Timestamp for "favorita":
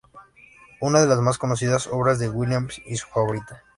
3.07-3.61